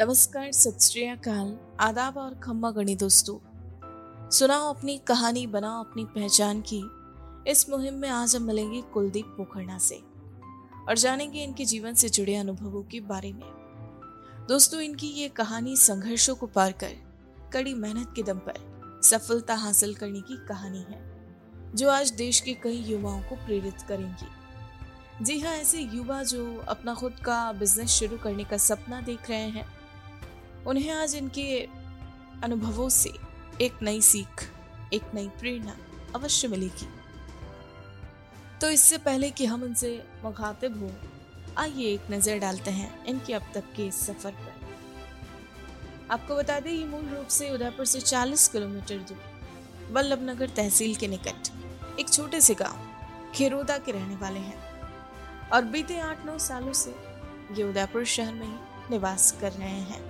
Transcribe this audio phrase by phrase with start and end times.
[0.00, 0.78] नमस्कार सत
[1.80, 3.38] आदाब और खम्मा गणी दोस्तों।
[4.30, 6.82] सुनाओ अपनी कहानी, बनाओ अपनी पहचान की।
[7.50, 9.94] इस मुहिम में आज हम मिलेंगे कुलदीप पोखरना से
[10.88, 16.34] और जानेंगे इनके जीवन से जुड़े अनुभवों के बारे में। दोस्तों, इनकी ये कहानी संघर्षों
[16.34, 16.92] को पार कर,
[17.52, 21.00] कड़ी मेहनत के दम पर सफलता हासिल करने की कहानी है,
[21.74, 26.94] जो आज देश के कई युवाओं को प्रेरित करेंगी। जी हाँ ऐसे युवा जो अपना
[26.94, 29.75] खुद का बिज़नेस शुरू करने का सपना देख रहे हैं
[30.66, 31.60] उन्हें आज इनके
[32.44, 33.10] अनुभवों से
[33.60, 34.42] एक नई सीख,
[34.92, 35.76] एक नई प्रेरणा
[36.14, 36.88] अवश्य मिलेगी।
[38.60, 39.90] तो इससे पहले कि हम इनसे
[40.24, 40.90] मुखातिब हो,
[41.58, 44.54] आइए एक नज़र डालते हैं इनके अब तक के सफ़र पर।
[46.10, 50.94] आपको बता दें, ये मूल रूप से उदयपुर से 40 किलोमीटर दूर वल्लभ नगर तहसील
[50.94, 51.48] के निकट,
[52.00, 52.78] एक छोटे से गाँव,
[53.34, 54.64] खेरोदा के रहने वाले हैं।
[55.52, 56.90] और बीते आठ नौ सालों से
[57.52, 58.54] ये उदयपुर शहर में ही
[58.90, 60.04] निवास कर रहे हैं।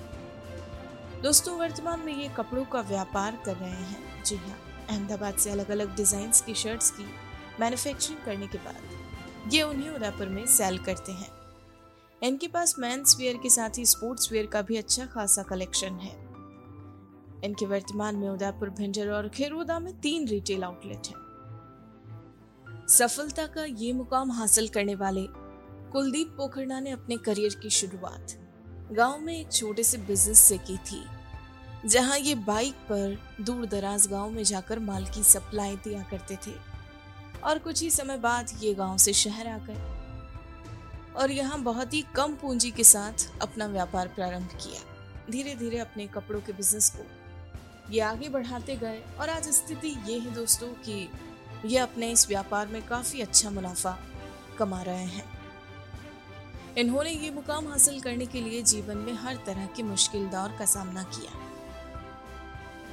[1.22, 4.56] दोस्तों, वर्तमान में ये कपड़ों का व्यापार कर रहे हैं। जी हाँ
[4.88, 7.04] अहमदाबाद से अलग अलग डिज़ाइन की शर्ट्स की
[7.60, 11.28] मैन्युफैक्चरिंग करने के बाद ये उन्हें उदयपुर में सेल करते हैं।
[12.22, 16.14] इनके पास मेंस वेयर के साथ ही स्पोर्ट्स वेयर का भी अच्छा खासा कलेक्शन है।
[17.44, 23.92] इनके वर्तमान में उदयपुर भिंडर और खेरोदा में तीन रिटेल आउटलेट हैं। सफलता का ये
[23.92, 25.26] मुकाम हासिल करने वाले
[25.92, 28.42] कुलदीप पोखरना ने अपने करियर की शुरुआत
[28.92, 31.02] गाँव में एक छोटे से बिज़नेस से की थी,
[31.86, 36.54] जहाँ ये बाइक पर दूर दराज गाँव में जाकर माल की सप्लाई दिया करते थे।
[37.44, 42.04] और कुछ ही समय बाद ये गाँव से शहर आ गए और यहाँ बहुत ही
[42.16, 44.80] कम पूंजी के साथ अपना व्यापार प्रारंभ किया।
[45.30, 50.18] धीरे धीरे अपने कपड़ों के बिज़नेस को ये आगे बढ़ाते गए और आज स्थिति ये
[50.18, 51.08] है दोस्तों कि
[51.64, 53.98] ये अपने इस व्यापार में काफ़ी अच्छा मुनाफा
[54.58, 55.35] कमा रहे हैं।
[56.78, 60.64] इन्होंने ये मुकाम हासिल करने के लिए जीवन में हर तरह के मुश्किल दौर का
[60.64, 61.32] सामना किया।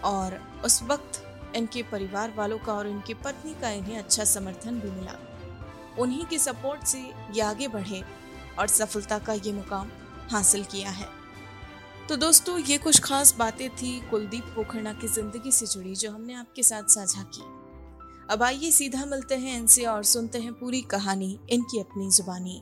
[0.02, 1.24] और उस वक्त
[1.56, 5.18] इनके परिवार वालों का और इनकी पत्नी का इन्हें अच्छा समर्थन भी मिला।
[6.00, 7.00] उन्हीं के सपोर्ट से
[7.34, 8.04] ये आगे बढ़े
[8.60, 9.92] और सफलता का ये मुकाम
[10.32, 11.08] हासिल किया है।
[12.10, 16.34] तो दोस्तों, ये कुछ खास बातें थी कुलदीप पोखरना की ज़िंदगी से जुड़ी जो हमने
[16.34, 17.44] आपके साथ साझा की।
[18.32, 22.62] अब आइए सीधा मिलते हैं इनसे और सुनते हैं पूरी कहानी इनकी अपनी जुबानी।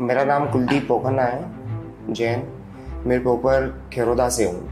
[0.00, 1.44] मेरा नाम कुलदीप पोखना है,
[2.14, 2.42] जैन।
[3.06, 4.70] मेरे पोपर खेरोदा से हूँ।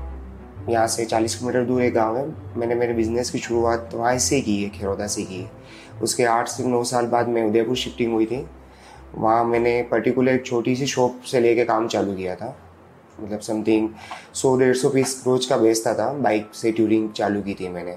[0.71, 4.41] यहाँ से 40 किलोमीटर दूर एक गाँव है। मैंने मेरे बिज़नेस की शुरुआत वहाँ से
[4.41, 5.51] की है, खेरोदा से की है।
[6.03, 8.47] उसके आठ से नौ साल बाद मैं उदयपुर शिफ्टिंग हुई थी।
[9.15, 12.57] वहाँ मैंने पर्टिकुलर एक छोटी सी शॉप से लेके काम चालू किया था।
[13.21, 13.89] मतलब समथिंग
[14.35, 17.97] सौ डेढ़ सौ पीस रोज का बेचता था। बाइक से ट्यूरिंग चालू की थी मैंने।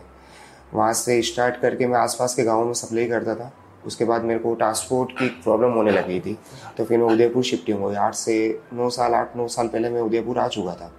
[0.74, 3.52] वहाँ से स्टार्ट करके मैं आसपास के गाँव में सप्लाई करता था।
[3.86, 6.38] उसके बाद मेरे को ट्रांसपोर्ट की प्रॉब्लम होने लगी थी।
[6.78, 10.02] तो फिर मैं उदयपुर शिफ्टिंग हुई आठ से नौ साल, आठ, नौ साल पहले मैं
[10.02, 10.92] उदयपुर आ चुका था।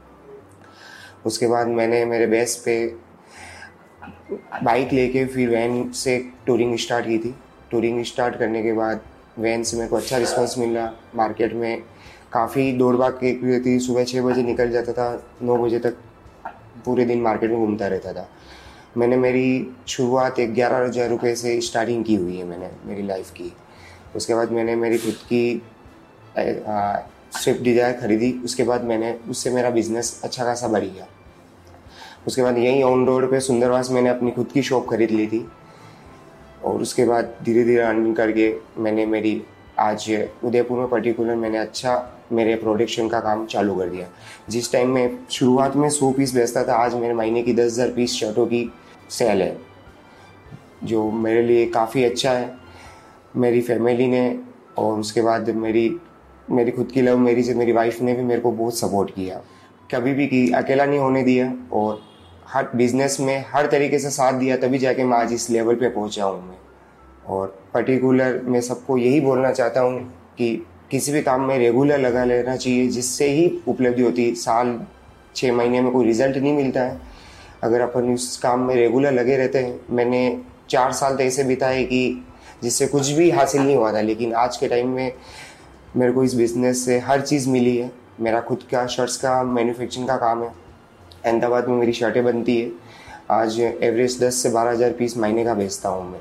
[1.26, 2.94] उसके बाद मैंने मेरे बेस पे
[4.62, 7.34] बाइक लेके फिर वैन से टूरिंग स्टार्ट की थी।
[7.70, 9.00] टूरिंग स्टार्ट करने के बाद
[9.38, 11.82] वैन से मेरे को अच्छा रिस्पॉन्स मिला। मार्केट में
[12.32, 15.96] काफ़ी दौड़ भाग की थी। सुबह छः बजे निकल जाता था। नौ बजे तक
[16.84, 18.28] पूरे दिन मार्केट में घूमता रहता था।
[18.96, 23.52] मैंने मेरी शुरुआत ग्यारह हज़ार रुपये से स्टार्टिंग की हुई है मैंने, मेरी लाइफ की।
[24.16, 25.62] उसके बाद मैंने मेरी खुद की
[27.34, 31.06] स्विफ्ट डिज़ायर खरीदी। उसके बाद मैंने, उससे मेरा बिज़नेस अच्छा खासा बढ़ गया।
[32.26, 35.46] उसके बाद यहीं ऑन रोड पे सुंदरवास मैंने अपनी खुद की शॉप खरीद ली थी।
[36.64, 39.42] और उसके बाद धीरे धीरे अर्निंग करके मैंने मेरी,
[39.78, 40.10] आज
[40.44, 41.96] उदयपुर में पर्टिकुलर मैंने अच्छा
[42.32, 44.06] मेरे प्रोडक्शन का काम चालू कर दिया।
[44.48, 47.90] जिस टाइम में शुरुआत में सौ पीस बेचता था, आज मेरे महीने की दस हज़ार
[47.90, 48.70] पीस शर्टों की
[49.12, 49.56] सेल है,
[50.84, 52.54] जो मेरे लिए काफ़ी अच्छा है।
[53.36, 54.38] मेरी फैमिली ने
[54.78, 55.90] और उसके बाद मेरी
[56.50, 59.40] मेरी खुद की लव मेरी से मेरी वाइफ ने भी मेरे को बहुत सपोर्ट किया।
[59.90, 62.00] कभी भी की अकेला नहीं होने दिया और
[62.48, 65.88] हर बिज़नेस में हर तरीके से साथ दिया, तभी जाके मैं आज इस लेवल पे
[65.88, 66.56] पहुँचा हूँ मैं।
[67.26, 70.00] और पर्टिकुलर मैं सबको यही बोलना चाहता हूँ
[70.38, 70.54] कि
[70.90, 74.80] किसी भी काम में रेगुलर लगा लेना चाहिए, जिससे ही उपलब्धि होती। साल
[75.36, 77.00] छः महीने में कोई रिज़ल्ट नहीं मिलता है।
[77.62, 81.82] अगर अपन उस काम में रेगुलर लगे रहते हैं, मैंने चार साल तो ऐसे बिताए
[81.84, 82.24] कि
[82.62, 85.12] जिससे कुछ भी हासिल नहीं हुआ था, लेकिन आज के टाइम में
[85.96, 90.08] मेरे को इस बिज़नेस से हर चीज़ मिली है। मेरा खुद का शर्ट्स का मैन्युफैक्चरिंग
[90.08, 90.52] का काम है।
[91.24, 92.70] अहमदाबाद में मेरी शर्टें बनती है।
[93.30, 96.20] आज एवरेज दस से बारह हज़ार पीस महीने का बेचता हूँ मैं।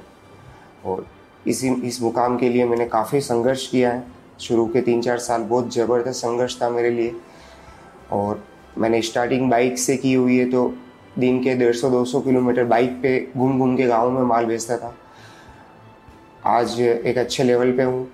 [0.85, 1.05] और
[1.47, 4.03] इसी, इस मुकाम के लिए मैंने काफ़ी संघर्ष किया है।
[4.39, 7.15] शुरू के तीन चार साल बहुत ज़बरदस्त संघर्ष था मेरे लिए।
[8.11, 8.43] और
[8.77, 10.73] मैंने स्टार्टिंग बाइक से की हुई है तो
[11.19, 14.45] दिन के डेढ़ सौ, दो सौ किलोमीटर बाइक पे घूम घूम के गाँव में माल
[14.45, 14.93] बेचता था।
[16.47, 18.07] आज एक अच्छे लेवल पे हूँ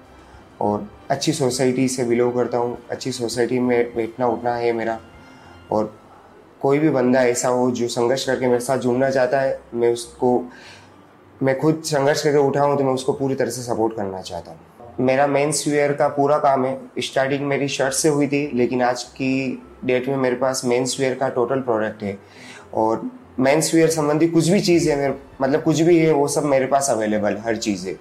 [0.62, 5.00] और अच्छी सोसाइटी से बिलोंग करता हूँ। अच्छी सोसाइटी में बैठना उठना है मेरा
[5.72, 5.94] और
[6.62, 10.44] कोई भी बंदा ऐसा हो जो संघर्ष करके मेरे साथ जुड़ना चाहता है, मैं उसको,
[11.44, 14.52] मैं खुद संघर्ष करके उठा हूँ तो मैं उसको पूरी तरह से सपोर्ट करना चाहता
[14.52, 14.60] हूँ।
[15.00, 19.04] मेरा मेंस वेयर का पूरा काम है। स्टार्टिंग मेरी शर्ट से हुई थी, लेकिन आज
[19.04, 22.18] की डेट में मेरे पास मेंस वेयर का टोटल प्रोडक्ट है।
[22.74, 26.44] और मेंस वेयर संबंधी कुछ भी चीज़ है मेरे मतलब कुछ भी है, वो सब
[26.44, 27.96] मेरे पास अवेलेबल हर चीज़। है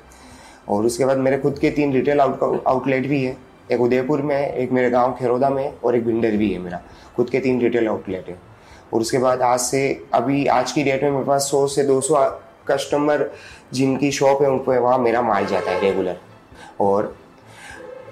[0.69, 3.37] और उसके बाद मेरे खुद के तीन रिटेल आउट आउटलेट भी है।
[3.73, 6.59] एक उदयपुर में है, एक मेरे गाँव खेरोदा में है, और एक बिंडर भी है
[6.59, 6.81] मेरा।
[7.17, 8.39] खुद के तीन रिटेल आउटलेट है।
[8.95, 12.01] और उसके बाद आज से, अभी आज की डेट में मेरे पास सौ से दो
[12.01, 13.31] सौ कस्टमर
[13.73, 16.17] जिनकी शॉप है उन पर वहाँ मेरा माल जाता है रेगुलर
[16.81, 17.17] और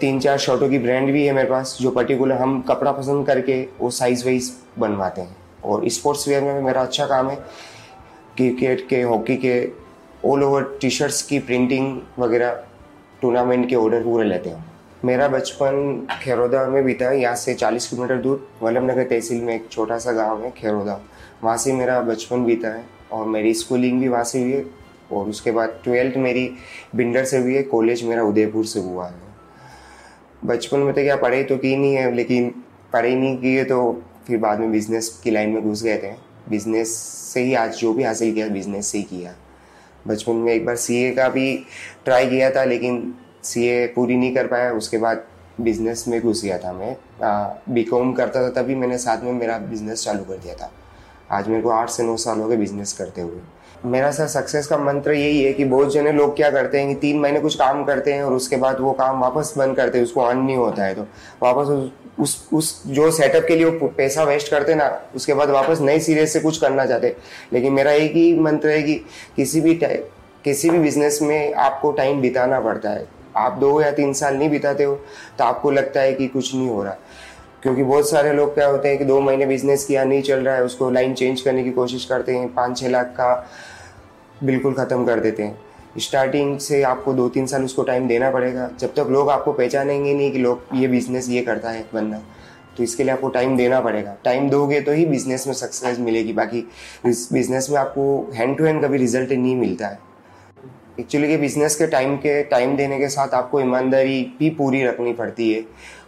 [0.00, 3.66] तीन चार शर्टों की ब्रांड भी है मेरे पास, जो पर्टिकुलर हम कपड़ा पसंद करके
[3.80, 7.36] वो साइज़ वाइज बनवाते हैं। और स्पोर्ट्स वेयर में भी मेरा अच्छा काम है।
[8.36, 9.64] क्रिकेट के, हॉकी के
[10.24, 12.62] ऑल ओवर टी शर्ट्स की प्रिंटिंग वगैरह
[13.22, 14.64] टूर्नामेंट के ऑर्डर पूरे लेते हैं।
[15.04, 19.54] मेरा बचपन खेरोदा में बीता है, यहाँ से 40 किलोमीटर दूर वल्लभ नगर तहसील में
[19.54, 21.00] एक छोटा सा गाँव है खेरोदा।
[21.42, 24.64] वहाँ से मेरा बचपन बीता है और मेरी स्कूलिंग भी वहाँ से हुई है
[25.12, 26.48] और उसके बाद ट्वेल्थ मेरी
[26.96, 29.22] बिंडर से हुई है कॉलेज मेरा उदयपुर से हुआ है।
[30.44, 32.48] बचपन में तो क्या पढ़ाई तो की नहीं है, लेकिन
[32.92, 36.12] पढ़ाई नहीं की है तो फिर बाद में बिज़नेस की लाइन में घुस गए थे।
[36.48, 36.96] बिज़नेस
[37.32, 39.34] से ही आज जो भी हासिल किया बिज़नेस से ही किया।
[40.06, 41.56] बचपन में एक बार सीए का भी
[42.04, 45.24] ट्राई किया था, लेकिन सीए पूरी नहीं कर पाया। उसके बाद
[45.60, 46.96] बिज़नेस में घुस गया था मैं।
[47.74, 50.70] बी कॉम करता था तभी मैंने साथ में मेरा बिज़नेस चालू कर दिया था।
[51.30, 53.40] आज मेरे को आठ से नौ साल हो गए बिज़नेस करते हुए।
[53.86, 56.94] मेरा सर सक्सेस का मंत्र यही है कि बहुत जने लोग क्या करते हैं कि
[56.94, 60.04] तीन महीने कुछ काम करते हैं और उसके बाद वो काम वापस बंद करते हैं
[60.04, 61.02] उसको ऑन नहीं होता है तो
[61.42, 61.90] वापस उस
[62.20, 65.98] उस, उस जो सेटअप के लिए वो पैसा वेस्ट करते ना उसके बाद वापस नए
[65.98, 67.16] सिरे से कुछ करना चाहते
[67.52, 68.94] लेकिन मेरा एक ही मंत्र है कि
[69.36, 69.78] किसी भी
[70.44, 74.50] किसी भी बिज़नेस में आपको टाइम बिताना पड़ता है। आप दो या तीन साल नहीं
[74.50, 74.94] बिताते हो
[75.38, 76.96] तो आपको लगता है कि कुछ नहीं हो रहा।
[77.62, 80.54] क्योंकि बहुत सारे लोग क्या होते हैं कि दो महीने बिज़नेस किया नहीं चल रहा
[80.54, 83.50] है उसको लाइन चेंज करने की कोशिश करते हैं पाँच छः लाख का
[84.44, 85.58] बिल्कुल ख़त्म कर देते हैं।
[85.98, 90.14] स्टार्टिंग से आपको दो तीन साल उसको टाइम देना पड़ेगा। जब तक लोग आपको पहचानेंगे
[90.14, 92.20] नहीं कि लोग ये बिज़नेस ये करता है बंदा
[92.76, 96.32] तो इसके लिए आपको टाइम देना पड़ेगा। टाइम दोगे तो ही बिज़नेस में सक्सेस मिलेगी।
[96.32, 96.66] बाकी
[97.06, 99.98] इस बिज़नेस में आपको हैंड टू हैंड कभी रिज़ल्ट नहीं मिलता है।
[101.00, 105.12] एक्चुअली के बिज़नेस के टाइम के टाइम देने के साथ आपको ईमानदारी भी पूरी रखनी
[105.12, 105.64] पड़ती है।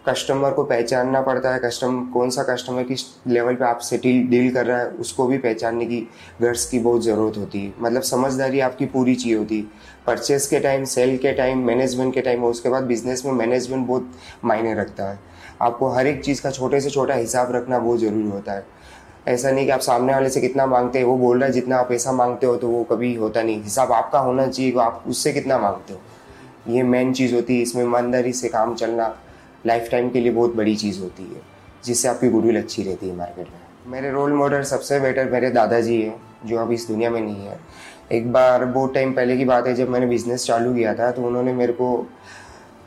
[0.08, 4.52] कस्टमर को पहचानना पड़ता है कस्टम कौन सा कस्टमर किस लेवल पे आपसे डील डील
[4.54, 5.98] कर रहा है, उसको भी पहचानने की
[6.42, 9.64] गर्स की बहुत ज़रूरत होती है। मतलब समझदारी आपकी पूरी चाहिए होती है।
[10.06, 13.86] परचेस के टाइम सेल के टाइम मैनेजमेंट के टाइम और उसके बाद बिज़नेस में मैनेजमेंट
[13.86, 14.10] बहुत
[14.44, 15.18] मायने रखता है।
[15.62, 18.64] आपको हर एक चीज़ का छोटे से छोटा हिसाब रखना बहुत ज़रूरी होता है।
[19.28, 21.76] ऐसा नहीं कि आप सामने वाले से कितना मांगते हैं, वो बोल रहा है जितना
[21.76, 25.32] आप पैसा मांगते हो तो वो कभी होता नहीं। हिसाब आपका होना चाहिए आप उससे
[25.32, 29.14] कितना मांगते हो। ये मेन चीज़ होती है, इसमें ईमानदारी से काम चलना।
[29.64, 31.40] लाइफ टाइम के लिए बहुत बड़ी चीज़ होती है,
[31.84, 36.00] जिससे आपकी गुडविल अच्छी रहती है मार्केट में। मेरे रोल मॉडल सबसे बेटर मेरे दादाजी
[36.02, 37.58] हैं, जो अब इस दुनिया में नहीं है।
[38.12, 41.22] एक बार, बहुत टाइम पहले की बात है, जब मैंने बिज़नेस चालू किया था तो
[41.22, 41.96] उन्होंने मेरे को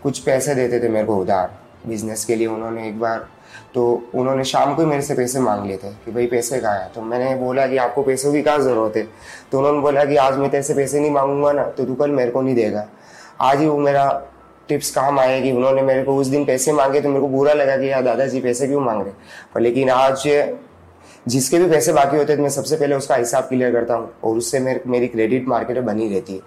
[0.03, 3.27] कुछ पैसे देते थे मेरे को उधार। बिज़नेस के लिए उन्होंने एक बार
[3.73, 3.83] तो
[4.15, 6.89] उन्होंने शाम को ही मेरे से पैसे मांग लिए थे कि भाई, पैसे कहाँ है?
[6.95, 9.03] तो मैंने बोला कि आपको पैसों की कहाँ ज़रूरत है?
[9.51, 12.11] तो उन्होंने बोला कि आज मैं तेरे से पैसे नहीं मांगूँगा ना तो तू कल
[12.11, 12.85] मेरे को नहीं देगा।
[13.41, 14.05] आज ही वो मेरा
[14.69, 17.77] टिप्स काम आएगी उन्होंने मेरे को उस दिन पैसे मांगे तो मेरे को बुरा लगा
[17.77, 19.13] कि यार दादाजी पैसे क्यों मांग रहे
[19.53, 20.27] पर लेकिन आज
[21.27, 24.11] जिसके भी पैसे बाकी होते हैं तो मैं सबसे पहले उसका हिसाब क्लियर करता हूँ
[24.23, 26.39] और उससे मेरे, मेरी क्रेडिट मार्केट बनी रहती है।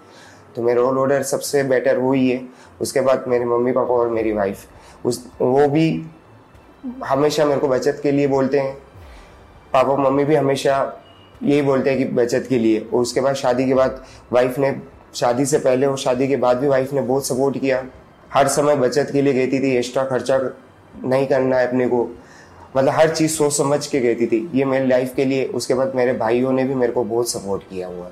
[0.55, 2.41] तो मेरा रोल ऑर्डर सबसे बेटर वो ही। है
[2.81, 6.05] उसके बाद मेरे मम्मी पापा और मेरी वाइफ उस, वो भी
[7.05, 8.73] हमेशा मेरे को बचत के लिए बोलते हैं।
[9.73, 10.75] पापा, मम्मी भी हमेशा
[11.43, 14.03] यही बोलते हैं कि बचत के लिए। और उसके बाद शादी के बाद
[14.33, 14.75] वाइफ ने,
[15.15, 17.83] शादी से पहले और शादी के बाद भी वाइफ ने बहुत सपोर्ट किया।
[18.33, 20.39] हर समय बचत के लिए कहती थी, एक्स्ट्रा खर्चा
[21.03, 22.03] नहीं करना है अपने को।
[22.77, 25.95] मतलब हर चीज़ सोच समझ के कहती थी। ये मेरी लाइफ के लिए, उसके बाद
[25.95, 28.11] मेरे भाइयों ने भी मेरे को बहुत सपोर्ट किया हुआ है।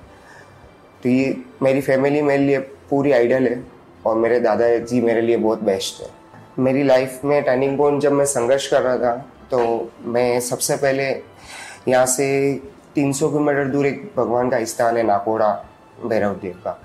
[1.03, 2.59] तो ये मेरी फैमिली मेरे लिए
[2.89, 3.63] पूरी आइडल है
[4.05, 6.09] और मेरे दादाजी मेरे लिए बहुत बेस्ट है।
[6.59, 9.15] मेरी लाइफ में टर्निंग पॉइंट जब मैं संघर्ष कर रहा था
[9.51, 11.03] तो मैं सबसे पहले
[11.87, 12.27] यहाँ से
[12.95, 15.65] 300 किलोमीटर दूर एक भगवान का स्थान है, नाकोड़ा,
[16.05, 16.81] भैरव देव का।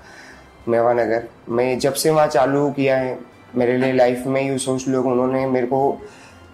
[0.69, 3.19] मेवा नगर मैं जब से वहाँ चालू किया है,
[3.55, 6.01] मेरे लिए लाइफ में यू सोच लो उन्होंने मेरे को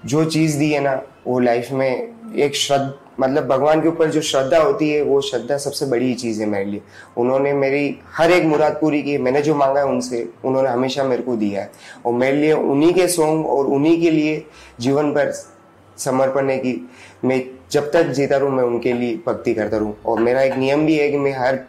[0.06, 4.22] जो चीज़ दी है ना, वो लाइफ में एक श्रद्धा मतलब भगवान के ऊपर जो
[4.22, 6.82] श्रद्धा होती है, वो श्रद्धा सबसे बड़ी चीज़ है मेरे लिए।
[7.18, 11.24] उन्होंने मेरी हर एक मुराद पूरी की, मैंने जो मांगा है उनसे, उन्होंने हमेशा मेरे
[11.24, 11.72] को दिया है।
[12.06, 14.46] और मेरे लिए उन्हीं के सॉन्ग और उन्हीं के लिए
[14.80, 15.32] जीवन पर
[15.98, 16.90] समर्पण है कि
[17.26, 20.86] मैं जब तक जीता रहूँ, मैं उनके लिए भक्ति करता रहूँ। और मेरा एक नियम
[20.86, 21.60] भी है कि मैं हर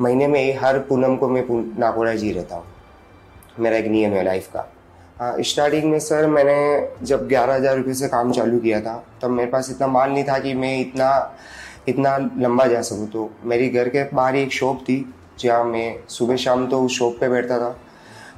[0.00, 1.44] महीने में हर पूनम को मैं
[1.78, 2.64] नाकोड़ा जी रहता हूँ।
[3.60, 4.68] मेरा एक नियम है लाइफ का।
[5.20, 6.56] हाँ स्टार्टिंग में सर मैंने
[7.06, 10.24] जब ग्यारह हज़ार रुपये से काम चालू किया था, तब मेरे पास इतना माल नहीं
[10.24, 11.36] था कि मैं इतना
[11.88, 15.04] इतना लंबा जा सकूँ। तो मेरी घर के बाहर ही एक शॉप थी,
[15.40, 17.76] जहाँ मैं सुबह शाम तो उस शॉप पे बैठता था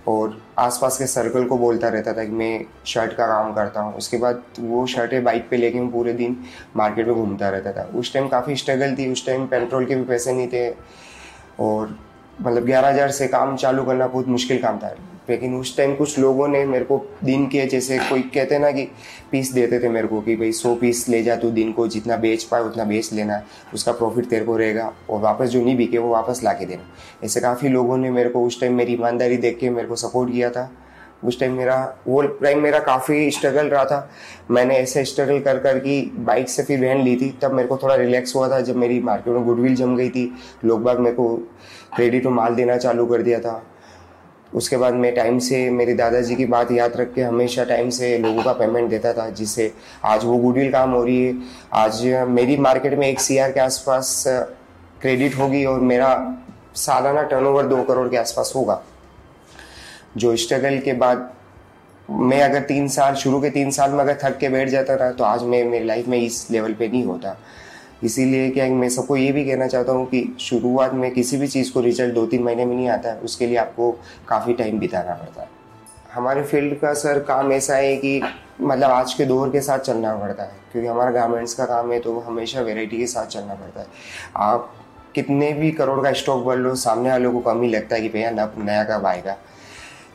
[0.09, 3.95] और आसपास के सर्कल को बोलता रहता था कि मैं शर्ट का काम करता हूँ।
[3.97, 6.37] उसके बाद वो शर्टें बाइक पे लेके मैं पूरे दिन
[6.77, 10.05] मार्केट में घूमता रहता था। उस टाइम काफ़ी स्ट्रगल थी, उस टाइम पेट्रोल के भी
[10.05, 10.69] पैसे नहीं थे।
[11.61, 11.99] और
[12.41, 14.95] मतलब ग्यारह हज़ार से काम चालू करना बहुत मुश्किल काम था।
[15.31, 18.83] लेकिन उस टाइम कुछ लोगों ने मेरे को दिन के जैसे कोई कहते ना कि
[19.33, 22.17] पीस देते थे मेरे को कि भाई सौ पीस ले जा तू दिन को, जितना
[22.17, 23.43] बेच पाए उतना बेच लेना,
[23.75, 26.89] उसका प्रॉफिट तेरे को रहेगा। और वापस जो नहीं बिके वो वापस ला के देना।
[27.25, 30.33] ऐसे काफ़ी लोगों ने मेरे को उस टाइम मेरी ईमानदारी देख के मेरे को सपोर्ट
[30.33, 30.71] किया था।
[31.25, 34.11] उस टाइम मेरा, वो टाइम मेरा काफ़ी स्ट्रगल रहा था।
[34.51, 37.77] मैंने ऐसे स्ट्रगल कर कर की बाइक से फिर वहन ली थी। तब मेरे को
[37.77, 40.33] थोड़ा रिलैक्स हुआ था। जब मेरी मार्केट में गुडविल जम गई थी,
[40.65, 41.29] लोग बाग मेरे को
[41.97, 43.63] क्रेडिट में माल देना चालू कर दिया था।
[44.55, 48.17] उसके बाद मैं टाइम से, मेरे दादाजी की बात याद रख के हमेशा टाइम से
[48.19, 49.73] लोगों का पेमेंट देता था, जिससे
[50.05, 51.35] आज वो गुडविल काम हो रही है।
[51.73, 54.25] आज मेरी मार्केट में एक सीआर के आसपास
[55.01, 56.39] क्रेडिट होगी और मेरा
[56.75, 58.83] सालाना टर्नओवर दो करोड़ के आसपास होगा।
[60.19, 61.31] जो स्ट्रगल के बाद
[62.11, 65.11] मैं अगर तीन साल, शुरू के तीन साल में अगर थक के बैठ जाता था
[65.13, 67.37] तो आज मैं, मेरी लाइफ में इस लेवल पे नहीं होता।
[68.05, 71.73] इसीलिए क्या मैं सबको ये भी कहना चाहता हूँ कि शुरुआत में किसी भी चीज़
[71.73, 73.91] को रिज़ल्ट दो तीन महीने में नहीं आता है उसके लिए आपको
[74.29, 75.49] काफ़ी टाइम बिताना पड़ता है।
[76.15, 78.21] हमारे फ़ील्ड का सर काम ऐसा है कि
[78.61, 81.99] मतलब आज के दौर के साथ चलना पड़ता है, क्योंकि हमारा गारमेंट्स का काम है
[82.01, 83.87] तो हमेशा वेराइटी के साथ चलना पड़ता है।
[84.37, 84.73] आप
[85.15, 88.09] कितने भी करोड़ का स्टॉक बढ़ लो, सामने वालों को कम ही लगता है कि
[88.09, 89.37] भैया नया कब आएगा।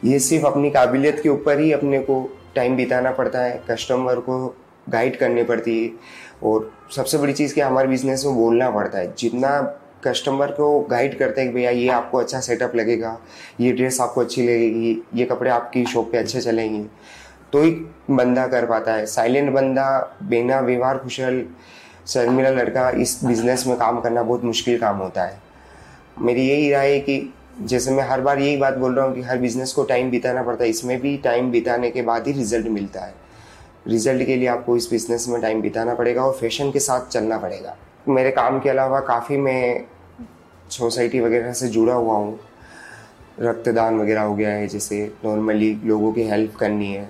[0.06, 2.16] ये सिर्फ़ अपनी काबिलियत के ऊपर ही अपने को
[2.56, 4.48] टाइम बिताना पड़ता है कस्टमर को
[4.90, 5.92] गाइड करनी पड़ती है
[6.44, 9.60] और सबसे बड़ी चीज़ कि हमारे बिज़नेस में बोलना पड़ता है। जितना
[10.04, 13.18] कस्टमर को गाइड करते हैं कि भैया ये आपको अच्छा सेटअप लगेगा,
[13.60, 16.84] ये ड्रेस आपको अच्छी लगेगी, ये कपड़े आपकी शॉप पे अच्छे चलेंगे
[17.54, 17.72] तो ही
[18.12, 21.46] बंदा कर पाता है। साइलेंट बंदा, बिना व्यवहार कुशल,
[22.08, 25.42] शर्मिला लड़का इस बिज़नेस में काम करना बहुत मुश्किल काम होता है।
[26.20, 29.22] मेरी यही राय है कि जैसे मैं हर बार यही बात बोल रहा हूँ कि
[29.22, 32.68] हर बिज़नेस को टाइम बिताना पड़ता है। इसमें भी टाइम बिताने के बाद ही रिज़ल्ट
[32.68, 33.14] मिलता है।
[33.88, 37.38] रिज़ल्ट के लिए आपको इस बिज़नेस में टाइम बिताना पड़ेगा और फ़ैशन के साथ चलना
[37.38, 37.76] पड़ेगा।
[38.08, 39.86] मेरे काम के अलावा काफ़ी मैं
[40.72, 42.40] सोसाइटी वगैरह से जुड़ा हुआ हूँ।
[43.40, 47.10] रक्तदान वगैरह हो गया है, जैसे नॉर्मली लोगों की हेल्प करनी है।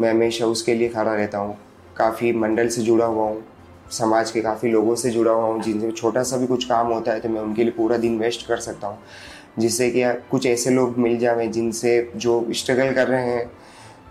[0.00, 1.56] मैं हमेशा उसके लिए खड़ा रहता हूँ।
[1.96, 3.42] काफ़ी मंडल से जुड़ा हुआ हूँ।
[3.90, 7.12] समाज के काफ़ी लोगों से जुड़ा हुआ हूँ। जिनसे छोटा सा भी कुछ काम होता
[7.12, 8.98] है तो मैं उनके लिए पूरा दिन वेस्ट कर सकता हूँ।
[9.58, 13.50] जिससे कि कुछ ऐसे लोग मिल जाए जिनसे जो स्ट्रगल कर रहे हैं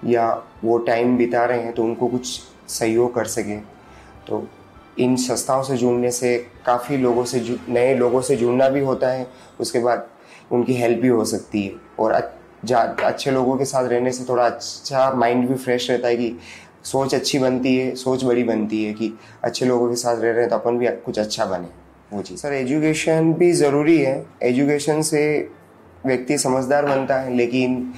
[0.05, 0.27] या
[0.63, 2.39] वो टाइम बिता रहे हैं तो उनको कुछ
[2.69, 3.57] सहयोग कर सके।
[4.27, 4.47] तो
[4.99, 9.27] इन संस्थाओं से जुड़ने से काफ़ी लोगों से नए लोगों से जुड़ना भी होता है,
[9.59, 10.07] उसके बाद
[10.51, 15.11] उनकी हेल्प भी हो सकती है। और अच्छे लोगों के साथ रहने से थोड़ा अच्छा
[15.13, 16.37] माइंड भी फ्रेश रहता है कि
[16.83, 19.13] सोच अच्छी बनती है, सोच बड़ी बनती है कि
[19.43, 21.67] अच्छे लोगों के साथ रह रहे हैं तो अपन भी कुछ अच्छा बने।
[22.13, 25.49] वो सर एजुकेशन भी ज़रूरी है। एजुकेशन से
[26.05, 27.93] व्यक्ति समझदार बनता है, लेकिन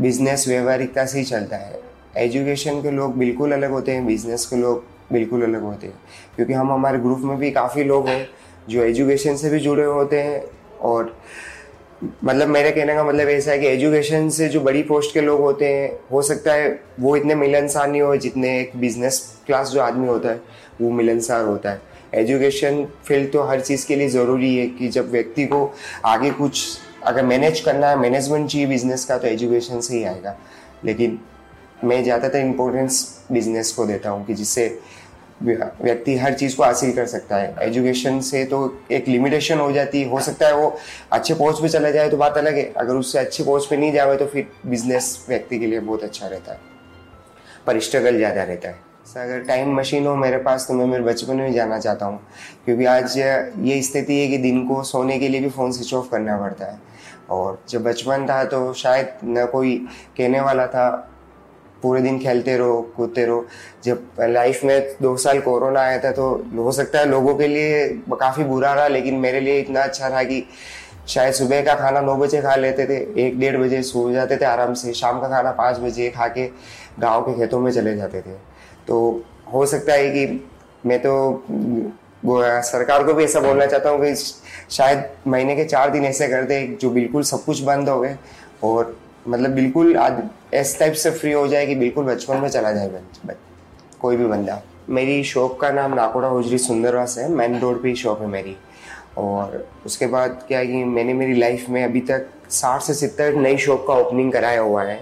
[0.00, 1.80] बिज़नेस व्यवहारिकता से ही चलता है।
[2.16, 5.98] एजुकेशन के लोग बिल्कुल अलग होते हैं बिज़नेस के लोग बिल्कुल अलग होते हैं।
[6.36, 8.28] क्योंकि हम हमारे ग्रुप में भी काफ़ी लोग हैं
[8.68, 10.42] जो एजुकेशन से भी जुड़े होते हैं
[10.80, 11.16] और
[12.24, 15.40] मतलब मेरे कहने का मतलब ऐसा है कि एजुकेशन से जो बड़ी पोस्ट के लोग
[15.40, 19.80] होते हैं, हो सकता है वो इतने मिलनसार नहीं हो जितने एक बिज़नेस क्लास जो
[19.80, 20.40] आदमी होता है,
[20.80, 25.10] वो मिलनसार होता है। एजुकेशन फ़ील्ड तो हर चीज़ के लिए ज़रूरी है कि जब
[25.10, 25.72] व्यक्ति को
[26.04, 26.66] आगे कुछ
[27.04, 30.36] अगर मैनेज करना है मैनेजमेंट चाहिए बिज़नेस का तो एजुकेशन से ही आएगा।
[30.84, 31.18] लेकिन
[31.84, 34.68] मैं ज़्यादातर इम्पोर्टेंस बिज़नेस को देता हूँ कि जिससे
[35.42, 38.60] व्यक्ति हर चीज़ को हासिल कर सकता है। एजुकेशन से तो
[38.92, 40.76] एक लिमिटेशन हो जाती है। हो सकता है वो
[41.12, 43.92] अच्छे पोस्ट पे चला जाए तो बात अलग है। अगर उससे अच्छे पोस्ट पे नहीं
[43.92, 46.58] जाए तो फिर बिज़नेस व्यक्ति के लिए बहुत अच्छा रहता है।
[47.66, 51.36] पर स्ट्रगल ज़्यादा रहता है। अगर टाइम मशीन हो मेरे पास तो मैं मेरे बचपन
[51.36, 52.18] में जाना चाहता हूँ।
[52.64, 56.10] क्योंकि आज ये स्थिति है कि दिन को सोने के लिए भी फ़ोन स्विच ऑफ़
[56.10, 56.78] करना पड़ता है।
[57.30, 59.76] और जब बचपन था तो शायद न कोई
[60.16, 60.88] कहने वाला था,
[61.82, 63.44] पूरे दिन खेलते रहो, कूदते रहो।
[63.84, 67.88] जब लाइफ में दो साल कोरोना आया था तो हो सकता है लोगों के लिए
[68.12, 70.44] काफ़ी बुरा रहा, लेकिन मेरे लिए इतना अच्छा रहा कि
[71.08, 72.96] शायद सुबह का खाना नौ बजे खा लेते थे,
[73.26, 76.50] एक डेढ़ बजे सो जाते थे आराम से। शाम का खाना पाँच बजे खा के
[77.00, 78.55] गाँव के खेतों में चले जाते थे।
[78.88, 80.44] तो हो सकता है कि
[80.86, 81.12] मैं तो
[82.26, 84.14] सरकार को भी ऐसा बोलना चाहता हूँ कि
[84.70, 88.16] शायद महीने के चार दिन ऐसे कर दे जो बिल्कुल सब कुछ बंद हो गए
[88.64, 88.96] और
[89.28, 90.22] मतलब बिल्कुल आज
[90.54, 93.36] इस टाइप से फ्री हो जाए कि बिल्कुल बचपन में चला जाए बच,
[94.00, 98.20] कोई भी बंदा। मेरी शॉप का नाम नाकोड़ा हुजरी सुंदरवास है मेन रोड पे शॉप
[98.20, 98.56] है मेरी।
[99.18, 103.34] और उसके बाद क्या है कि मैंने मेरी लाइफ में अभी तक साठ से सत्तर
[103.34, 105.00] नई शॉप का ओपनिंग कराया हुआ है।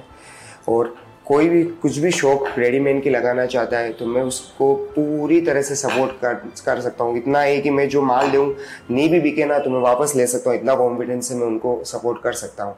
[0.69, 0.95] और
[1.26, 5.62] कोई भी, कुछ भी शॉप रेडीमेड की लगाना चाहता है तो मैं उसको पूरी तरह
[5.62, 6.35] से सपोर्ट कर
[6.66, 8.54] कर सकता हूँ। इतना है कि मैं जो माल दूँ,
[8.90, 11.81] नहीं भी बिके ना तो मैं वापस ले सकता हूँ। इतना कॉन्फिडेंस से मैं उनको
[11.87, 12.76] सपोर्ट कर सकता हूँ।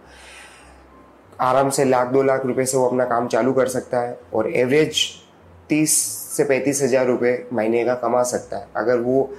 [1.41, 4.51] आराम से लाख, दो लाख रुपए से वो अपना काम चालू कर सकता है और
[4.55, 5.05] एवरेज
[5.69, 5.99] तीस
[6.37, 9.31] से पैंतीस हज़ार रुपये महीने का कमा सकता है। अगर वो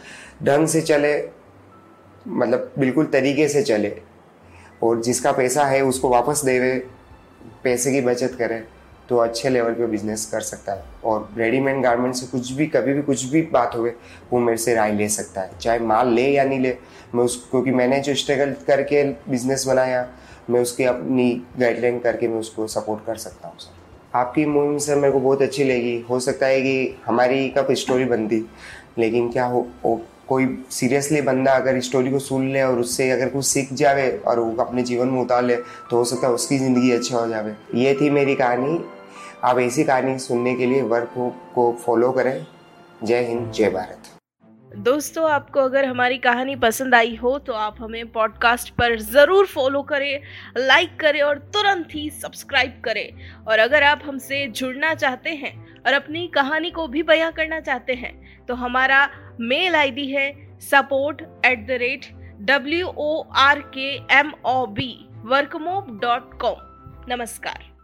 [0.44, 1.18] ढंग से चले
[2.28, 3.96] मतलब बिल्कुल तरीके से चले
[4.84, 6.78] और जिसका पैसा है उसको वापस देवे,
[7.64, 8.64] पैसे की बचत करे
[9.10, 12.94] तो अच्छे लेवल पे बिज़नेस कर सकता है। और रेडीमेड गारमेंट से कुछ भी कभी
[12.94, 13.94] भी कुछ भी बात हो गए
[14.32, 16.76] वो मेरे से राय ले सकता है। चाहे माल ले या नहीं ले
[17.16, 20.08] मैं उस क्योंकि मैंने जो स्ट्रगल करके बिज़नेस बनाया
[20.50, 24.96] मैं उसकी अपनी गाइडलाइन करके मैं उसको सपोर्ट कर सकता हूँ सर आपकी मुहिम सर
[24.96, 28.46] मेरे को बहुत अच्छी लगी। हो सकता है कि हमारी कब स्टोरी बनती
[28.98, 33.30] लेकिन क्या हो, हो कोई सीरियसली बंदा अगर स्टोरी को सुन ले और उससे अगर
[33.30, 36.58] कुछ सीख जावे और वो अपने जीवन में उतार ले तो हो सकता है उसकी
[36.58, 38.80] ज़िंदगी अच्छा हो जावे। ये थी मेरी कहानी।
[39.44, 41.14] आप ऐसी कहानी सुनने के लिए वर्क
[41.56, 42.46] को फॉलो करें।
[43.04, 44.10] जय हिंद, जय भारत।
[44.78, 49.82] दोस्तों, आपको अगर हमारी कहानी पसंद आई हो तो आप हमें पॉडकास्ट पर ज़रूर फॉलो
[49.84, 50.22] करें
[50.58, 55.94] लाइक करें और तुरंत ही सब्सक्राइब करें। और अगर आप हमसे जुड़ना चाहते हैं और
[55.94, 59.08] अपनी कहानी को भी बयां करना चाहते हैं तो हमारा
[59.40, 63.90] मेल आईडी है support at the rate W O R K
[64.20, 64.94] M O B
[65.26, 67.77] Workmob dot com नमस्कार।